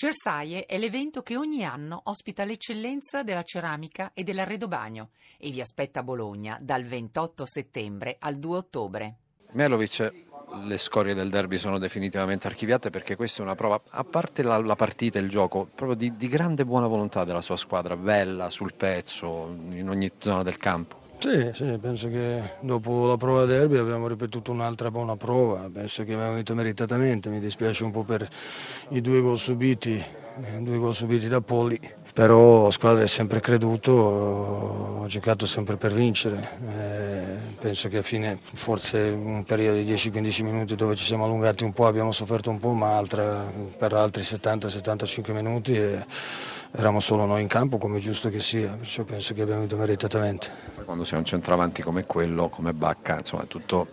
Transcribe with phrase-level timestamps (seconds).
[0.00, 6.00] Cersaie è l'evento che ogni anno ospita l'eccellenza della ceramica e dell'arredobagno e vi aspetta
[6.00, 9.16] a Bologna dal 28 settembre al 2 ottobre.
[9.50, 10.10] Melovic,
[10.64, 14.56] le scorie del derby sono definitivamente archiviate perché questa è una prova, a parte la,
[14.56, 18.48] la partita e il gioco, proprio di, di grande buona volontà della sua squadra, bella,
[18.48, 20.99] sul pezzo, in ogni zona del campo.
[21.22, 26.14] Sì, sì, penso che dopo la prova derby abbiamo ripetuto un'altra buona prova, penso che
[26.14, 28.26] abbiamo vinto meritatamente, mi dispiace un po' per
[28.88, 30.02] i due gol subiti,
[30.60, 31.78] due gol subiti da Poli,
[32.14, 38.02] però la squadra è sempre creduto, ho giocato sempre per vincere, eh, penso che a
[38.02, 42.48] fine forse un periodo di 10-15 minuti dove ci siamo allungati un po' abbiamo sofferto
[42.48, 43.44] un po', ma altra,
[43.76, 46.02] per altri 70-75 minuti eh,
[46.72, 49.76] eravamo solo noi in campo come è giusto che sia, perciò penso che abbiamo vinto
[49.76, 53.86] meritatamente quando sei un centravanti come quello, come Bacca, insomma tutto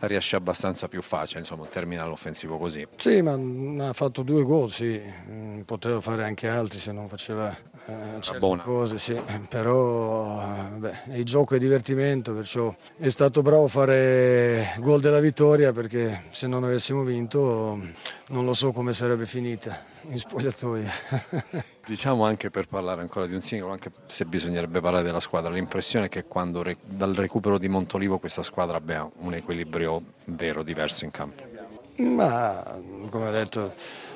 [0.00, 2.86] riesce abbastanza più facile, insomma un terminale offensivo così.
[2.96, 5.00] Sì, ma ha fatto due gol, sì,
[5.30, 9.18] mm, poteva fare anche altri se non faceva eh, certe cose, sì.
[9.48, 10.42] però
[10.76, 16.46] beh, il gioco è divertimento, perciò è stato bravo fare gol della vittoria perché se
[16.46, 17.80] non avessimo vinto
[18.32, 20.88] non lo so come sarebbe finita in spogliatoio.
[21.86, 26.06] diciamo anche per parlare ancora di un singolo, anche se bisognerebbe parlare della squadra, l'impressione
[26.06, 31.10] è che quando dal recupero di Montolivo questa squadra abbia un equilibrio vero, diverso in
[31.10, 31.51] campo.
[31.98, 33.74] Ma come ho detto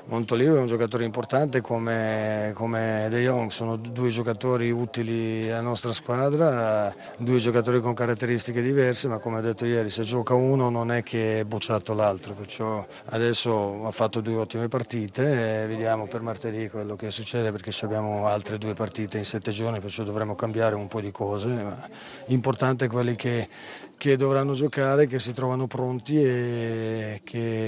[0.09, 5.93] Montolivo è un giocatore importante come, come, De Jong, sono due giocatori utili alla nostra
[5.93, 10.93] squadra, due giocatori con caratteristiche diverse, ma come ho detto ieri se gioca uno non
[10.93, 16.21] è che è bocciato l'altro, perciò adesso ha fatto due ottime partite e vediamo per
[16.21, 20.77] martedì quello che succede perché abbiamo altre due partite in sette giorni, perciò dovremo cambiare
[20.77, 21.89] un po' di cose, ma
[22.27, 23.49] l'importante è quelli che,
[23.97, 27.66] che dovranno giocare, che si trovano pronti e che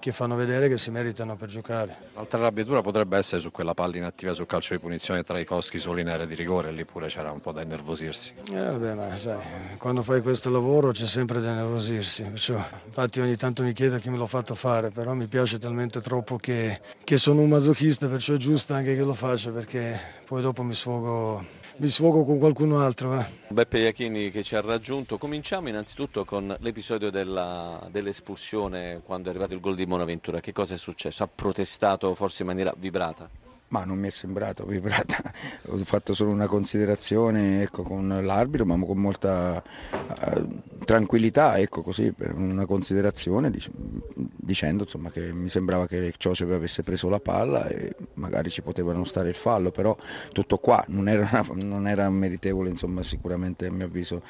[0.00, 2.10] che fanno vedere che si meritano per giocare.
[2.14, 5.78] L'altra arrabbiatura potrebbe essere su quella palla inattiva sul calcio di punizione tra i Coschi
[5.78, 8.32] solo in area di rigore, lì pure c'era un po' da innervosirsi.
[8.50, 13.36] Eh, vabbè, ma sai, quando fai questo lavoro c'è sempre da innervosirsi, perciò, infatti ogni
[13.36, 17.16] tanto mi chiedo chi me l'ho fatto fare, però mi piace talmente troppo che, che
[17.16, 21.44] sono un masochista, perciò è giusto anche che lo faccia perché poi dopo mi sfogo
[21.78, 23.18] mi sfogo con qualcun altro.
[23.18, 23.24] Eh.
[23.48, 25.16] Beppe Iachini che ci ha raggiunto.
[25.16, 30.40] Cominciamo innanzitutto con l'episodio della, dell'espulsione quando è arrivato il gol di Bonaventura.
[30.40, 31.22] Che cosa è successo?
[31.22, 33.28] Ha protestato forse in maniera vibrata?
[33.68, 35.30] Ma non mi è sembrato vibrata,
[35.68, 39.62] ho fatto solo una considerazione ecco, con l'arbitro, ma con molta
[39.92, 43.70] uh, tranquillità, ecco così, per una considerazione dic-
[44.14, 48.94] dicendo insomma, che mi sembrava che Ciosep avesse preso la palla e magari ci poteva
[48.94, 49.94] non stare il fallo, però
[50.32, 54.22] tutto qua non era, una, non era meritevole insomma, sicuramente a mio avviso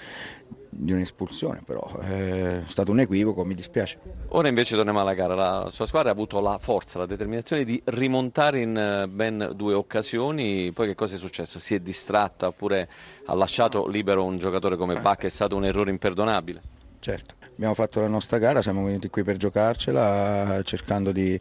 [0.70, 3.98] di un'espulsione, però è stato un equivoco, mi dispiace.
[4.28, 7.80] Ora invece torniamo alla gara, la sua squadra ha avuto la forza, la determinazione di
[7.86, 11.58] rimontare in eh, ben due occasioni, poi che cosa è successo?
[11.58, 12.88] Si è distratta oppure
[13.26, 16.62] ha lasciato libero un giocatore come Bach, è stato un errore imperdonabile?
[17.00, 21.38] Certo abbiamo fatto la nostra gara, siamo venuti qui per giocarcela cercando di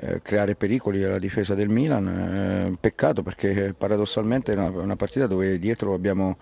[0.00, 2.08] eh, creare pericoli alla difesa del Milan.
[2.08, 6.38] Eh, peccato perché paradossalmente è una, partita dove dietro abbiamo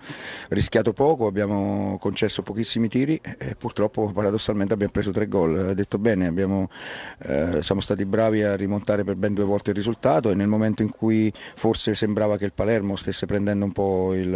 [0.49, 5.59] rischiato poco, abbiamo concesso pochissimi tiri e purtroppo paradossalmente abbiamo preso tre gol.
[5.59, 6.71] Ha detto bene, abbiamo,
[7.19, 10.81] eh, siamo stati bravi a rimontare per ben due volte il risultato e nel momento
[10.81, 14.31] in cui forse sembrava che il Palermo stesse prendendo un po' il,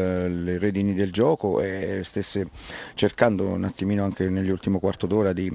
[0.45, 2.49] le redini del gioco e stesse
[2.93, 5.49] cercando un attimino anche negli ultimi quarto d'ora di,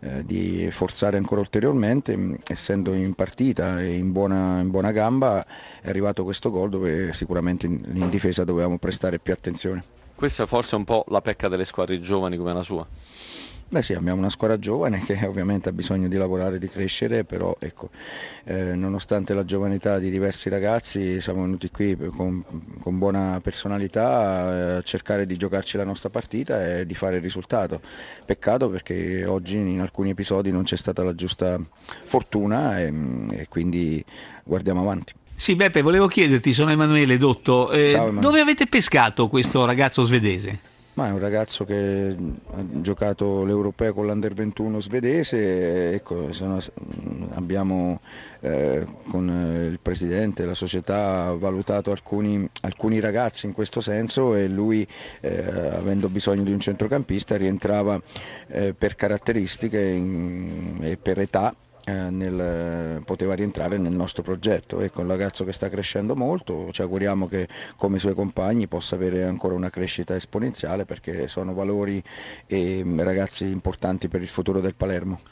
[0.00, 5.42] eh, di forzare ancora ulteriormente, mm, essendo in partita e in buona, in buona gamba
[5.80, 9.82] è arrivato questo gol dove sicuramente in, in difesa dovevamo prestare più attenzione.
[10.14, 12.86] Questa è forse un po' la pecca delle squadre giovani come la sua?
[13.70, 17.54] Beh sì, abbiamo una squadra giovane che ovviamente ha bisogno di lavorare, di crescere, però
[17.58, 17.90] ecco,
[18.44, 22.42] eh, nonostante la giovanità di diversi ragazzi siamo venuti qui con,
[22.80, 27.22] con buona personalità eh, a cercare di giocarci la nostra partita e di fare il
[27.22, 27.82] risultato.
[28.24, 31.60] Peccato perché oggi in alcuni episodi non c'è stata la giusta
[32.04, 32.90] fortuna e,
[33.32, 34.02] e quindi
[34.44, 35.12] guardiamo avanti.
[35.34, 38.20] Sì, Beppe, volevo chiederti, sono Emanuele Dotto, eh, Ciao, Emanuele.
[38.20, 40.58] dove avete pescato questo ragazzo svedese?
[40.98, 42.16] Ma è un ragazzo che
[42.50, 46.28] ha giocato l'Europeo con l'Under 21 svedese, ecco,
[47.34, 48.00] abbiamo
[48.40, 49.28] eh, con
[49.70, 54.84] il presidente, la società, valutato alcuni, alcuni, ragazzi in questo senso e lui,
[55.20, 55.38] eh,
[55.70, 58.02] avendo bisogno di un centrocampista, rientrava
[58.48, 64.80] eh, per caratteristiche in, e per età eh, nel, poteva rientrare nel nostro progetto.
[64.80, 68.94] Ecco, un ragazzo che sta crescendo molto, ci auguriamo che come i suoi compagni possa
[68.94, 72.02] avere ancora una crescita esponenziale perché sono valori
[72.46, 75.20] e ragazzi importanti per il futuro del Palermo.